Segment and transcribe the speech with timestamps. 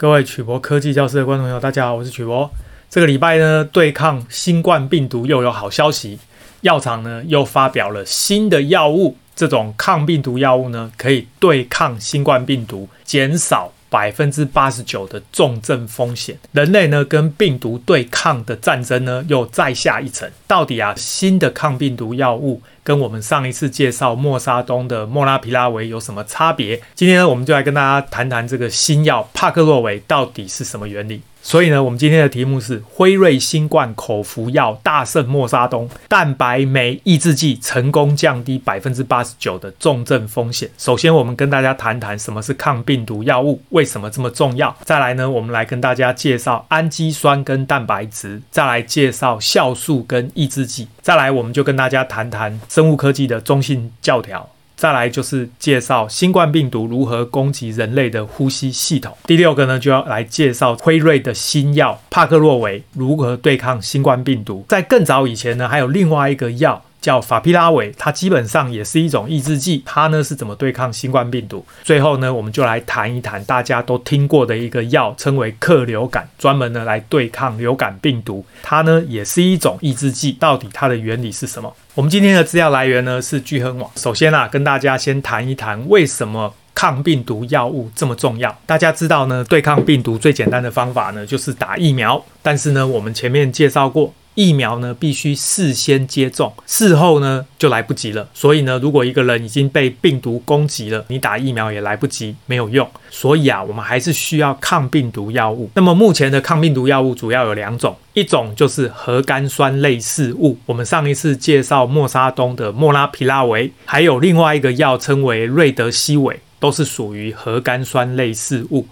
[0.00, 2.48] 各位曲博科技教室的观众朋友，大家好，我是曲博。
[2.88, 6.16] 这个礼拜呢，对抗新冠病毒又有好消息，
[6.60, 16.38] 药厂呢又发表了新的药物，这种抗病毒药物呢可以对抗新冠病毒，减少百分之八十九的重症风险。
[16.52, 20.30] 人类呢跟病毒对抗的战争呢又再下一层。
[20.46, 26.80] 到底啊，新的抗病毒药物跟我们上一次介绍莫沙东的莫拉皮拉韦有什么差别？
[26.94, 31.22] 今天呢，我们就来跟大家谈谈这个新药帕克洛韦到底是什么原理。
[31.48, 40.68] 所以呢，我们今天的题目是辉瑞新冠口服药大胜莫沙东，蛋白酶抑制剂成功降低百分之八十九的重症风险。
[40.76, 44.76] 首先，我们跟大家谈谈什么是抗病毒药物，为什么这么重要。
[44.82, 54.46] 再来呢，我们来跟大家介绍氨基酸跟蛋白质，再来介绍酵素跟抑制剂，再来我们就跟大家谈谈生物科技的中性教条。
[54.78, 59.12] 再来就是介绍新冠病毒如何攻击人类的呼吸系统。
[59.24, 64.64] 第六个呢，就要来介绍辉瑞的新药帕克洛维如何对抗新冠病毒。
[64.68, 66.80] 在更早以前呢，还有另外一个药。
[67.00, 69.82] 叫法匹拉韦，它基本上也是一种抑制剂。
[69.86, 71.64] 它呢是怎么对抗新冠病毒？
[71.84, 78.44] 最后呢，我们就来谈一谈大家都听过的一个药，称为克流感，专门呢来对抗流感病毒。
[78.62, 80.32] 它呢也是一种抑制剂。
[80.32, 81.72] 到底它的原理是什么？
[81.94, 83.90] 我们今天的资料来源呢是聚亨网。
[83.96, 88.56] 首先啊，跟大家先谈一谈为什么抗病毒药物这么重要。
[88.66, 92.24] 大家知道呢，对抗病毒最简单的方法呢就是打疫苗。
[92.42, 94.12] 但是呢，我们前面介绍过。
[94.38, 98.28] 疫苗呢必须事先接种，事后呢就来不及了。
[98.32, 102.88] 所以呢，如果一个人已经被病毒攻击了，你打疫苗也来不及，没有用。
[103.10, 105.68] 所以啊，我们还是需要抗病毒药物。
[105.74, 118.86] 那么目前的抗病毒药物主要有两种，一种就是核苷酸类似物，我们上一次介绍默沙东的莫拉皮拉韦，还有另外一个药称为瑞德西韦，都是属于核苷酸类似物。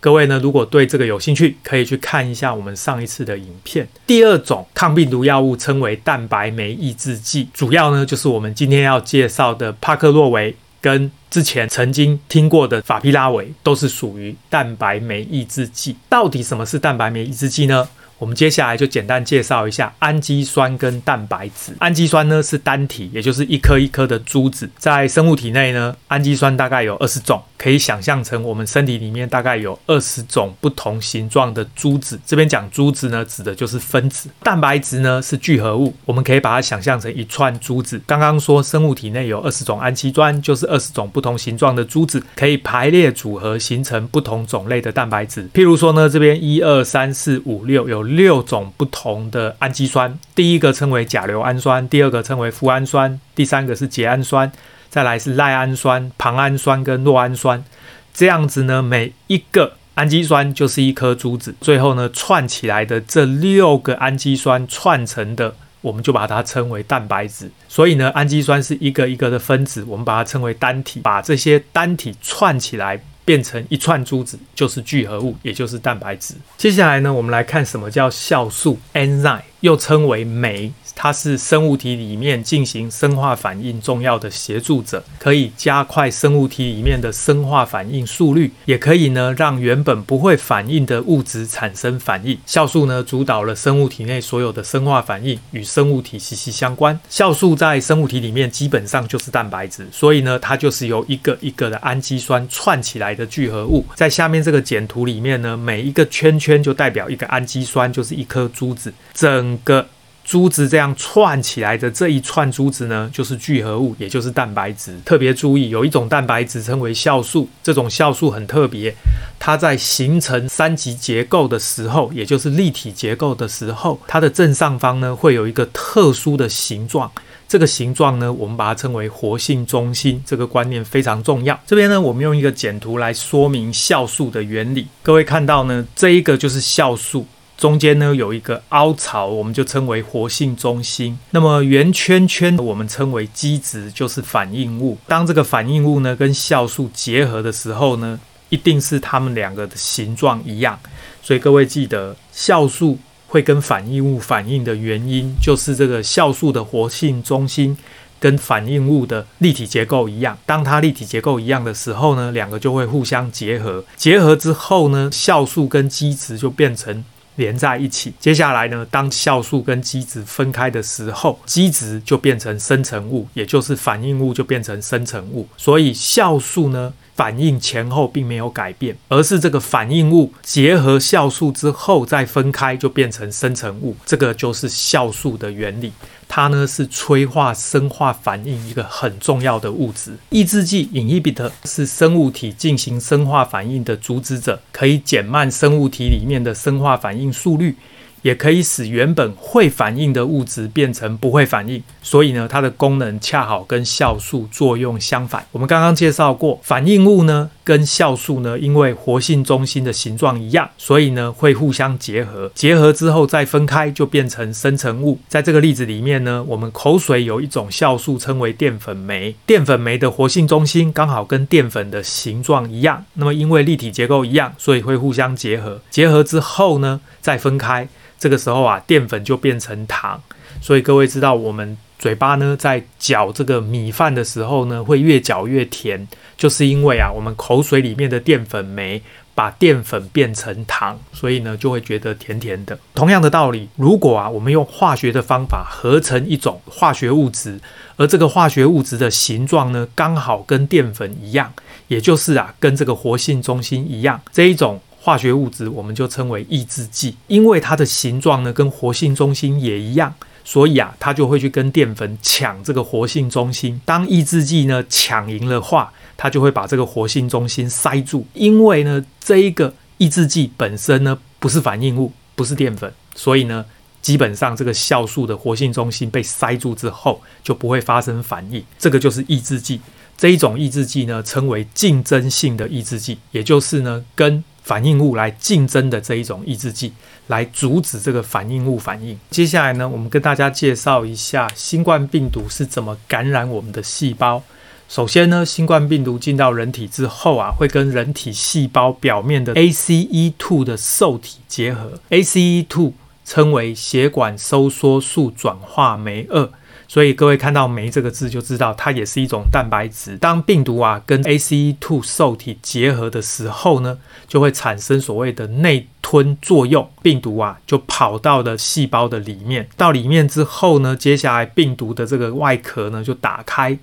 [0.00, 3.86] 各位呢，如果对这个有兴趣，可以去看一下我们上一次的影片。
[4.06, 15.94] 第二种抗病毒药物称为蛋白酶抑制剂，主要呢就是我们今天要介绍的帕克洛韦跟之前曾经听过的法匹拉韦，都是属于蛋白酶抑制剂。
[16.08, 17.86] 到底什么是蛋白酶抑制剂呢？
[18.20, 21.72] 我们接下来就简单介绍一下氨基酸跟蛋白质。
[21.78, 24.68] 氨基酸呢是单体，也就是一颗一颗的珠子。
[24.76, 32.20] 在生物体内呢，氨基酸大概有二十种，可以想象成我们身体里面大概有二十种不同形状的珠子。
[32.26, 34.28] 这边讲珠子呢，指的就是分子。
[34.42, 37.98] 蛋白质呢是聚合物，我们可以把它想象成一串珠子。
[38.06, 45.48] 刚刚说生物体内有二十种氨基酸，就是二十种不同形状的珠子，可以排列组合形成不同种类的蛋白质。
[45.54, 48.09] 譬如说呢，这边一二三四五六有。
[48.10, 54.50] 六种不同的氨基酸，第一个称为甲硫氨酸，第二个称为脯氨酸，第三个是楝氨酸，
[54.88, 57.64] 再来是赖氨酸、庞氨酸跟酪氨酸。
[58.12, 67.50] 这样子呢，每一个氨基酸就是一颗珠子，最后呢串起来的这六个氨基酸串成的，我们就把它称为蛋白质。
[67.68, 73.00] 所以呢，氨基酸是一个一个的分子，我们把它称为单体，把这些单体串起来。
[73.24, 76.34] 变成一串珠子，就是聚合物，也就是蛋白质。
[76.56, 79.42] 接下来呢，我们来看什么叫酵素 （enzyme）。
[79.60, 80.72] 又称为酶，
[81.02, 92.36] 它是生物体里面进行生化反应重要的协助者，可以加快生物体里面的生化反应速率，也可以呢让原本不会反应的物质产生反应。
[92.46, 97.00] 酵素呢主导了生物体内所有的生化反应，与生物体息息相关。
[97.10, 103.82] 酵素在生物体里面基本上就是蛋白质，所以呢它就是由一个一个的氨基酸串起来的聚合物。
[103.94, 108.92] 在下面这个简图里面呢，每一个圈圈就代表一个氨基酸，就是一颗珠子。
[109.14, 109.86] 整个
[110.30, 114.96] 珠子这样串起来的这一串珠子呢，就是聚合物，也就是蛋白质。
[115.04, 118.94] 特别注意，有一种蛋白质称为酵素，这种酵素很特别，
[119.40, 127.10] 它在形成三级结构的时候，也就是立体结构的时候，它的正上方呢会有一个特殊的形状。
[127.48, 130.22] 这个形状呢，我们把它称为活性中心。
[130.24, 131.58] 这个观念非常重要。
[131.66, 134.86] 这边呢，我们用一个简图来说明酵素的原理。
[135.02, 137.26] 各位看到呢，这一个就是酵素。
[137.60, 141.18] 中间呢有一个凹槽，我们就称为活性中心。
[141.32, 144.96] 那么圆圈圈我们称为基质，就是反应物。
[145.06, 148.18] 当这个反应物呢跟酵素结合的时候呢，
[148.48, 150.78] 一定是它们两个的形状一样。
[151.22, 157.76] 所以各位记得，酵素会跟反应物反应的原因，就是这个酵素的活性中心
[158.18, 160.38] 跟反应物的立体结构一样。
[160.46, 163.84] 当它立体结构一样的时候呢，两个就会互相结合。
[163.98, 167.04] 结合之后呢，酵素跟基质就变成。
[167.40, 168.12] 连在一起。
[168.20, 175.48] 接下来呢，当酵素跟基质分开的时候，基质就变成生成物，也就是反应物就变成生成物。
[175.56, 183.96] 所以酵素呢，反应前后并没有改变，而是这个反应物结合酵素之后再分开，就变成生成物。
[184.04, 185.90] 这个就是酵素的原理。
[186.32, 190.16] 它呢是催化生化反应一个很重要的物质。
[190.30, 197.74] 抑制剂 （inhibitor） 是生物体进行生化反应的阻止者，可以减慢生物体里面的生化反应速率。
[198.22, 205.44] 也可以使原本会反应的物质变成不会反应，所以呢，它的功能恰好跟酵素作用相反。
[205.52, 215.18] 我们刚刚介绍过，反应物呢跟酵素呢，因为活性中心的形状一样，所以呢会互相结合，结合之后再分开就变成生成物。
[215.28, 227.88] 在这个例子里面呢，我们口水有一种酵素称为淀粉酶，淀粉酶的活性中心刚好跟淀粉的形状一样，那么因为立体结构一样，所以会互相结合，结合之后呢再分开。
[228.20, 230.20] 这个时候啊，淀粉就变成糖，
[230.60, 236.06] 所以各位知道，我们嘴巴呢在嚼这个米饭的时候呢，会越嚼越甜，
[236.36, 239.02] 就是因为啊，我们口水里面的淀粉酶
[239.34, 242.78] 把淀粉变成糖，所以呢就会觉得甜甜的。
[242.94, 247.58] 同样的道理，如果啊我们用化学的方法合成一种化学物质，
[247.96, 251.50] 而这个化学物质的形状呢刚好跟淀粉一样，
[251.88, 254.78] 也就是啊跟这个活性中心一样，这一种。
[255.02, 260.14] 化学物质我们就称为抑制剂，因为它的形状呢跟活性中心也一样，
[260.44, 263.80] 所以啊它就会去跟淀粉抢这个活性中心。
[263.86, 268.26] 当抑制剂呢抢赢了话，它就会把这个活性中心塞住。
[268.34, 273.64] 因为呢这一个抑制剂本身呢不是反应物，不是淀粉，所以呢
[274.02, 278.62] 基本上这个酵素的活性中心被塞住之后就不会发生反应。
[278.78, 279.80] 这个就是抑制剂。
[280.20, 286.92] 这一种抑制剂呢称为竞争性的抑制剂，也就是呢跟反应物来竞争的这一种抑制剂，
[287.28, 289.18] 来阻止这个反应物反应。
[289.30, 294.42] 接下来呢，我们跟大家介绍一下新冠病毒是怎么感染我们的细胞。
[294.90, 301.98] 首先呢，新冠病毒进到人体之后啊，会跟人体细胞表面的 ACE2 的受体结合。
[302.10, 302.92] ACE2
[303.24, 306.50] 称为血管收缩素转化酶二。
[306.92, 310.16] 所以各位看到“酶”这个字就知道，它也是一种蛋白质。
[310.16, 313.96] 当病毒啊跟 ACE2 受体结合的时候呢，
[314.26, 319.68] 就会产生所谓的内吞作用，病毒啊就跑到了细胞的里面。
[319.76, 323.78] 到里面之后呢，接下来病毒的这个外壳呢就打开。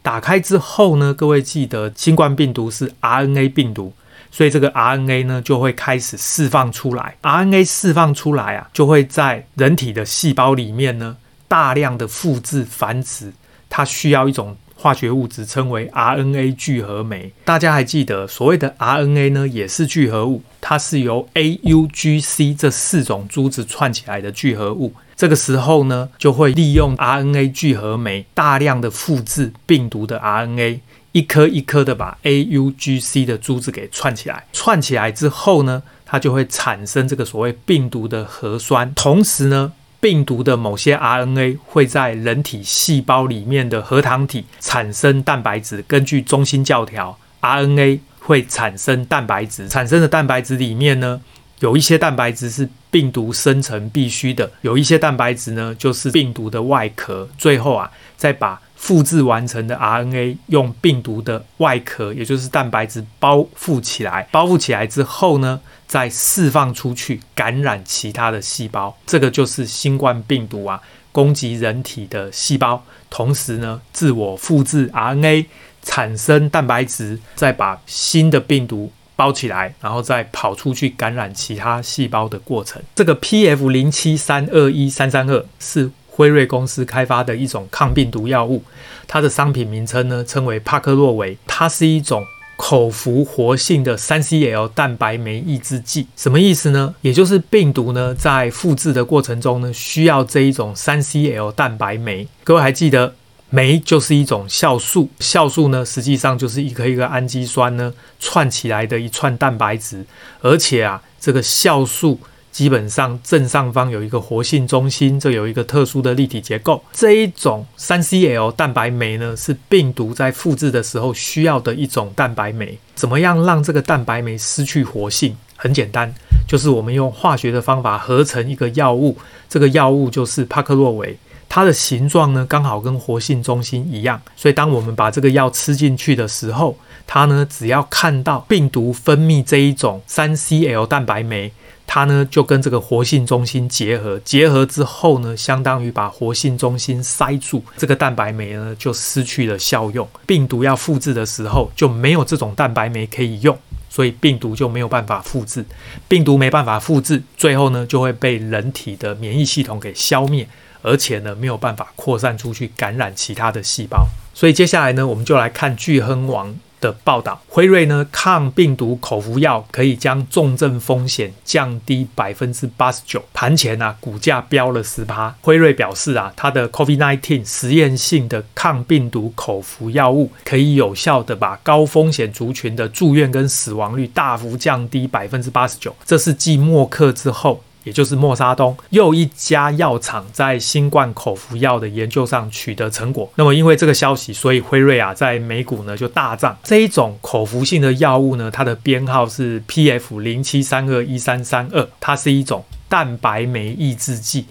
[0.00, 3.92] 打开之后呢，各位记得，新冠病毒是 RNA 病毒，
[4.30, 7.16] 所以这个 RNA 呢就会开始释放出来。
[7.22, 11.16] RNA 释放出来啊，就会在人体的细胞里面呢。
[11.52, 13.30] 大量的复制繁殖，
[13.68, 17.30] 它需要一种化学物质，称为 RNA 聚合酶。
[17.44, 24.94] 大家还记得，所谓的 RNA 呢，也是聚合物，它是由 A、U、G、C 这四种珠子串起来的聚合物。
[25.14, 30.80] 这个时候呢，就会利用 RNA 聚合酶大量的复制病毒的 RNA，
[31.12, 34.42] 一颗一颗的把 A、U、G、C 的珠子给串起来。
[34.54, 39.70] 串起来之后呢，它就会产生这个所谓病毒的核酸，同时呢。
[40.02, 45.80] 病毒的某些 RNA 会在人体细胞里面的核糖体产生蛋白质。
[45.86, 51.20] 根据中心教条，RNA 会产生蛋白质，产生的蛋白质里面呢，
[51.60, 57.28] 有一些蛋白质是病毒生成必须的，有一些蛋白质呢就是病毒的外壳。
[57.38, 64.26] 最后啊，再把复制完成的 RNA 用病毒的外壳，也就是蛋白质包覆起来。
[64.32, 65.60] 包覆起来之后呢，
[65.92, 68.96] 再释放出去，感染其他的细胞。
[69.04, 70.80] 这个就是新冠病毒啊，
[71.12, 75.44] 攻击人体的细胞，同时呢，自我复制 RNA，
[75.82, 82.80] 产生蛋白质，再把新的病毒包起来，然后再跑出去感染其他细胞的过程。
[82.94, 85.90] 这个 PF 零七三二一三三二是。
[86.14, 88.62] 辉瑞公司开发的一种抗病毒药物，
[89.08, 92.22] 它的商品名称呢称为帕克洛维，它是一种
[92.64, 96.06] 口服活性的 3CL 蛋白酶抑制剂。
[96.14, 96.94] 什么意思呢？
[97.00, 102.28] 也就是病毒呢在复制的过程中呢需要这一种 3CL 蛋白酶。
[102.44, 103.16] 各位还记得，
[103.50, 110.06] 酶就是一种酵素，酵素呢实际上就是一颗一颗氨基酸呢串起来的一串蛋白质，
[110.40, 112.20] 而且啊这个酵素。
[112.52, 116.84] 基本上正上方有一个活性中心，这有一个特殊的立体结构。
[116.92, 122.78] 这一种 3CL 蛋白酶呢，是病毒在复制的时候需要的一种蛋白酶。
[122.94, 125.34] 怎么样让这个蛋白酶失去活性？
[125.56, 126.12] 很简单，
[126.46, 129.16] 就是我们用化学的方法合成一个药物。
[129.48, 131.16] 这个药物就是帕克洛维，
[131.48, 134.20] 它的形状呢刚好跟活性中心一样。
[134.36, 141.50] 所以当我们把这个药吃进去的时候，它呢只要看到病毒分泌这一种 3CL 蛋白酶。
[141.94, 150.08] 它呢就跟这个活性中心结合，结合之后呢，相当于把活性中心塞住，这个蛋白酶呢就失去了效用。
[150.26, 153.54] 病毒要复制的时候就没有这种蛋白酶可以用，
[153.90, 155.62] 所以病毒就没有办法复制。
[156.08, 160.48] 病毒没办法复制，最后呢就会被人体的免疫系统给消灭，
[160.80, 164.06] 而且呢没有办法扩散出去感染其他的细胞。
[164.32, 173.22] 所以接下来呢，我们就来看巨亨王的报道，辉瑞呢抗病毒口服药可以将重症风险降低百分之八十九。
[173.32, 175.34] 盘前啊，股价飙了十趴。
[175.40, 185.94] 辉瑞表示啊，它的 COVID-19 实验性的抗病毒口服药物可以有效的把高风险族群的住院跟死亡率大幅降低百分之八十九。
[186.04, 187.62] 这是继默克之后。
[187.84, 193.30] 也就是默沙东又一家药厂在新冠口服药的研究上取得成果。
[193.36, 196.56] 那么因为这个消息，所以辉瑞啊在美股呢就大涨。
[196.62, 204.46] 这一种口服性的药物呢，它的编号是 PF 零七三二一三三二，它是一种蛋白酶抑制剂，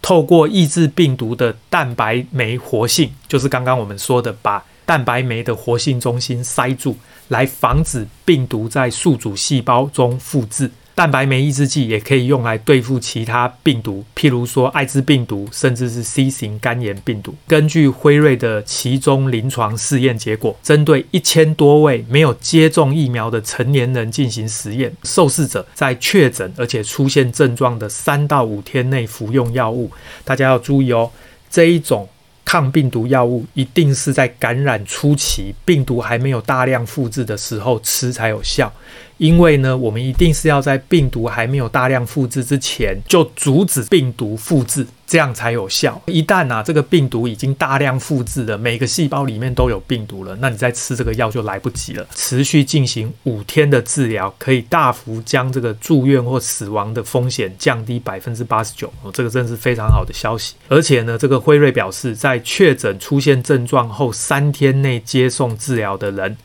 [0.00, 6.96] 透过抑制病毒的蛋白酶活性，就是刚刚我们说的把蛋白酶的活性中心塞住，
[7.28, 10.70] 来防止病毒在宿主细胞中复制。
[10.96, 17.34] 蛋白酶抑制剂也可以用来对付其他病毒，譬如说艾滋病毒，甚至是 C 型肝炎病毒。
[17.46, 29.90] 根据辉瑞的其中临床试验结果，针对一千多位没有接种疫苗的成年人进行实验，受试者在确诊而且出现症状的三到五天内服用药物。
[30.24, 31.10] 大家要注意哦，
[31.50, 32.08] 这一种
[32.46, 38.72] 抗病毒药物一定是在感染初期，病毒还没有大量复制的时候吃才有效。
[39.18, 46.00] 因为呢，我们一定是要在病毒还没有大量复制之前，就阻止病毒复制，这样才有效。
[46.06, 52.06] 一旦啊，这个病毒已经大量复制了，每个细胞里面都有病毒了，那你再吃这个药就来不及了。
[52.14, 58.92] 持续进行五天的治疗，可以大幅将这个住院或死亡的风险降低百分之八十九。
[59.02, 60.54] 哦，这个真是非常好的消息。
[60.68, 66.36] 而且呢，这个辉瑞表示，在确诊出现症状后三天内接送治疗的人。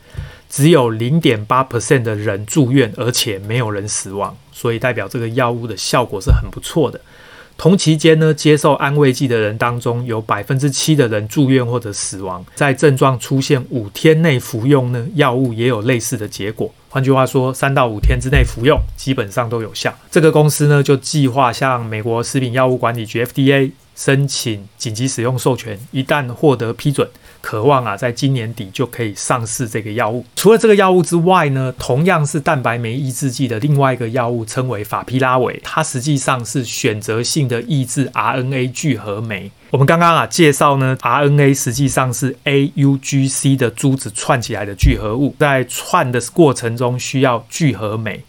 [0.52, 7.00] 只有零点八 percent 的人住院，而且没有人死亡，所以代表这个药物的效果是很不错的。
[7.56, 12.44] 同期间呢，接受安慰剂的人当中，有百分之七的人住院或者死亡。
[12.54, 16.70] 在症状出现五天内服用呢，药物也有类似的结果。
[16.90, 19.96] 换句话说，三到五天之内服用，基本上都有效。
[20.10, 27.08] 这个公司呢，就计划向美国食品药物管理局 FDA 申请紧急使用授权，一旦获得批准。
[27.42, 30.24] 渴望啊，在今年底就可以上市这个药物。
[30.34, 39.50] 除了这个药物之外呢，同样是蛋白酶抑制剂的另外一个药物称为法匹拉韦，它实际上是选择性的抑制 RNA 聚合酶。
[39.70, 48.22] 我们刚刚啊介绍呢，RNA 实际上是 AUGC 的珠子串起来的聚合物，在串的过程中需要聚合酶。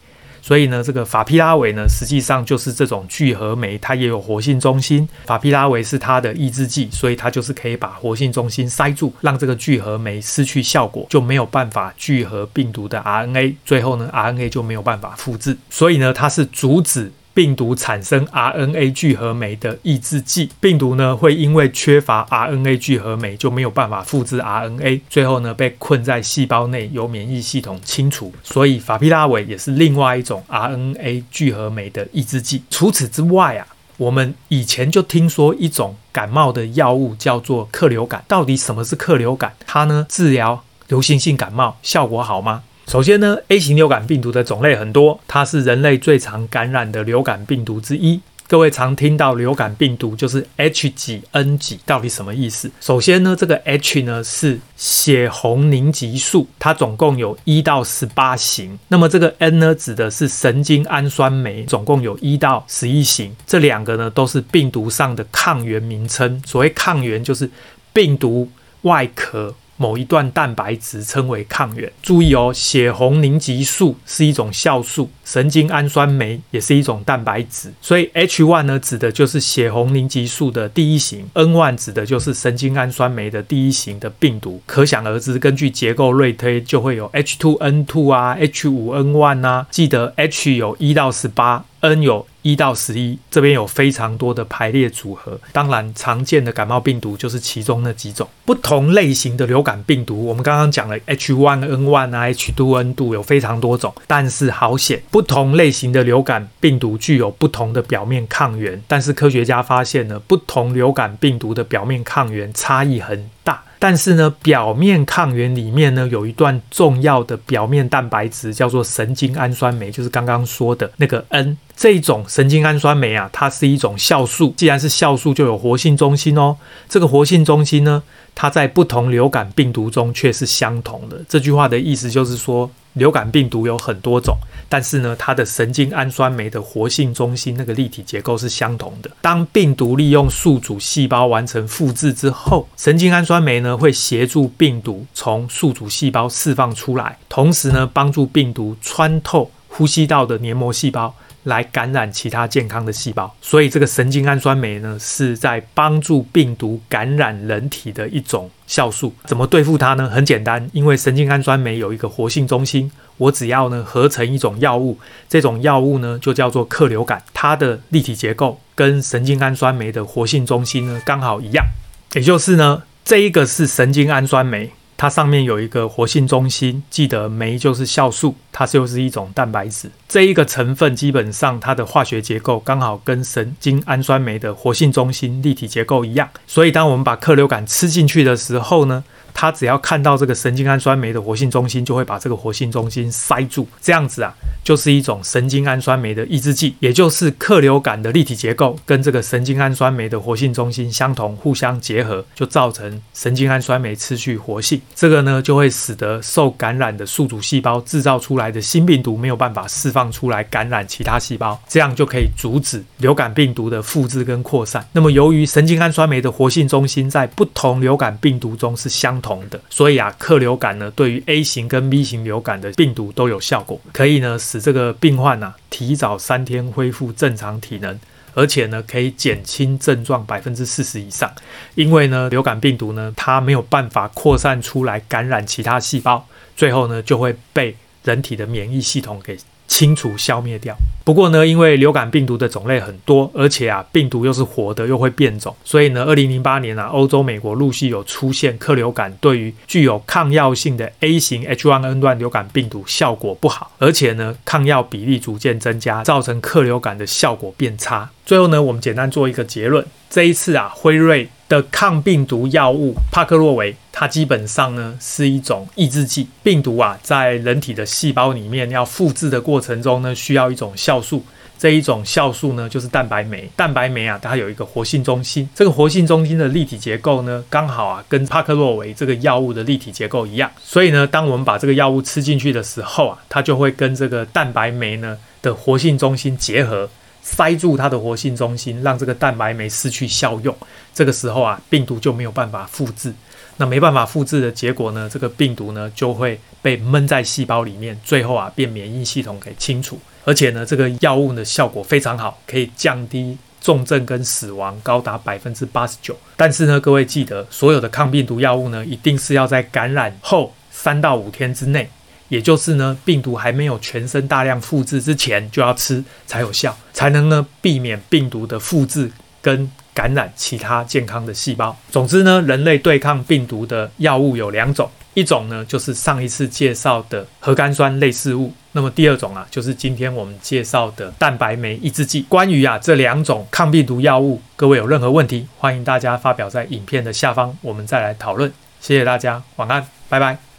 [0.46, 5.08] 所以呢，这个法匹拉韦呢，实际上就是这种聚合酶，它也有活性中心。
[5.24, 15.58] 法匹拉韦是它的抑制剂，所以它就是可以把活性中心塞住，让这个聚合酶失去效果，就没有办法聚合病毒的 RNA，最后呢，RNA 就没有办法复制。
[15.70, 17.10] 所以呢，它是阻止。
[17.34, 28.32] 病毒产生 RNA 聚合酶的抑制剂，病毒呢会因为缺乏 RNA 聚合酶就没有办法复制 RNA，最后呢被困在细胞内，由免疫系统清除。
[28.44, 32.64] 所以法匹拉韦也是另外一种 RNA 聚合酶的抑制剂。
[32.70, 33.66] 除此之外啊，
[33.98, 38.24] 我们以前就听说一种感冒的药物叫做克流感。
[38.28, 39.54] 到底什么是克流感？
[39.66, 42.62] 它呢治疗流行性感冒效果好吗？
[42.88, 48.22] 首先呢，A 型流感病毒的种类很多，它是人类最常感染的流感病毒之一。
[48.46, 52.70] 各位常听到流感病毒就是 H 几 N 几，到底什么意思？
[52.80, 58.78] 首先呢，这个 H 呢是血红凝集素，它总共有一到十八型。
[58.90, 63.36] 那么这个 N 呢指的是神经氨酸酶，总共有一到十一型。
[63.48, 66.40] 这两个呢都是病毒上的抗原名称。
[66.46, 67.50] 所谓抗原就是
[67.92, 68.48] 病毒
[68.82, 69.56] 外壳。
[69.84, 71.92] 某一段蛋白质称为抗原。
[72.02, 77.70] 注意哦，血红凝集素是一种酵素，神经氨酸酶也是一种蛋白质。
[77.82, 84.62] 所以 H1 呢，指的就是血红凝集素的第一型；N1 指的就是神经氨酸酶的第一型的病毒。
[84.66, 89.68] 可想而知，根据结构类推，就会有 H2N2 啊，H5N1 啊。
[89.70, 91.66] 记得 H 有一到十八。
[91.82, 95.40] N 有一到十一，这边有非常多的排列组合。
[95.52, 98.30] 当然，常见的感冒病毒就是其中那几种。
[98.46, 103.96] 不同类型的流感病毒，我们刚刚讲了 H1N1 啊，H2N2 有非常多种。
[104.06, 108.80] 但是好险，不同类型的流感病毒具有不同的表面抗原。
[108.88, 113.64] 但是科学家发现呢，不同流感病毒的表面抗原差异很大。
[113.80, 121.58] 但是呢，表面抗原里面呢，有一段重要的表面蛋白质，叫做神经氨酸酶，就是刚刚说的那个 N。
[121.84, 124.54] 这种神经氨酸酶啊，它是一种酵素。
[124.56, 126.56] 既然是酵素，就有活性中心哦。
[126.88, 128.02] 这个活性中心呢，
[128.34, 131.20] 它在不同流感病毒中却是相同的。
[131.28, 134.38] 这句话的意思就是说，流感病毒有很多种，
[134.70, 139.12] 但是呢，它的神经氨酸酶的活性中心那个立体结构是相同的。
[139.20, 151.14] 当病毒利用宿主细胞完成复制之后，神经氨酸酶呢会协助病毒从宿主细胞释放出来，同时呢帮助病毒穿透呼吸道的黏膜细胞。
[151.44, 159.14] 来感染其他健康的细胞，所以这个神经氨酸酶呢，是在帮助病毒感染人体的一种酵素。
[159.26, 160.10] 怎么对付它呢？
[160.10, 164.98] 很简单，因为神经氨酸酶有一个活性中心，我只要呢合成一种药物，
[165.28, 171.66] 这种药物呢就叫做克流感，它的立体结构跟神经氨酸酶的活性中心呢刚好一样，
[172.14, 174.72] 也就是呢这一个是神经氨酸酶。
[175.04, 179.92] 它上面有一个活性中心，记得酶就是酵素，它就是一种蛋白质。
[180.08, 189.04] 这一个成分基本上它的化学结构刚好跟神经氨酸酶的活性中心立体结构一样，所以当我们把克流感吃进去的时候呢，
[189.34, 214.86] 它只要看到这个神经氨酸酶的活性中心，就会把这个活性中心塞住，这样子啊，就是一种神经氨酸酶的抑制剂，也就是克流感的立体结构跟这个神经氨酸酶的活性中心相同，互相结合，就造成神经氨酸酶失去活性，这个呢就会使得受感染的宿主细胞制造出来的新病毒没有办法释放出来感染其他细胞，这样就可以阻止流感病毒的复制跟扩散。
[214.92, 228.00] 那么由于神经氨酸酶的活性中心在不同流感病毒中是相同的，所以啊，克流感呢，对于 A 型跟 B 型流感的病毒都有效果，可以呢使这个病患呢、啊、提早三天恢复正常体能，
[228.36, 231.34] 而且呢可以减轻症状百分之四十以上。
[231.74, 239.36] 因为呢流感病毒呢它没有办法扩散出来感染其他细胞，最后呢就会被人体的免疫系统给。
[239.66, 240.76] 清除消灭掉。
[241.04, 258.10] 不过呢，因为流感病毒的种类很多，而且啊，病毒又是活的，又会变种，所以呢，二零零八年啊，欧洲、美国陆续有出现克流感对于具有抗药性的 A 型 H1N1 流感病毒效果不好，而且呢，抗药比例逐渐增加，造成克流感的效果变差。
[258.26, 261.28] 最后呢，我们简单做一个结论：这一次啊，辉瑞。
[261.54, 266.28] 的抗病毒药物帕克洛维，它基本上呢是一种抑制剂。
[266.42, 271.24] 病毒啊，在人体的细胞里面要复制的过程中呢，需要一种酵素。
[271.60, 273.48] 这一种酵素呢，就是蛋白酶。
[273.56, 275.48] 蛋白酶啊，它有一个活性中心。
[275.54, 280.50] 这个活性中心的立体结构呢，刚好啊，跟帕克洛维这个药物的立体结构一样。
[280.60, 286.90] 所以呢，当我们把这个药物吃进去的时候啊，它就会跟这个蛋白酶呢的活性中心结合。
[287.24, 290.56] 塞住它的活性中心，让这个蛋白酶失去效用。
[290.94, 293.12] 这个时候啊，病毒就没有办法复制。
[293.56, 299.98] 那没办法复制的结果呢，这个病毒呢就会被闷在细胞里面，最后啊被免疫系统给清除。
[300.26, 306.18] 而且呢，这个药物的效果非常好，可以降低重症跟死亡高达百分之八十九。
[306.36, 311.88] 但是呢，各位记得，所有的抗病毒药物呢，一定是要在感染后三到五天之内。
[312.34, 321.78] 也就是呢，病毒还没有全身大量复制之前就要吃才有效，才能呢避免病毒的复制跟感染其他健康的细胞。
[321.92, 332.24] 总之呢，人类对抗病毒的药物有两种，一种呢就是上一次介绍的核苷酸类似物，那么第二种啊就是今天我们介绍的蛋白酶抑制剂。
[332.24, 338.52] 关于啊这两种抗病毒药物，各位有任何问题，欢迎大家发表在影片的下方，我们再来讨论。
[338.82, 340.53] 谢谢大家，晚安，拜拜。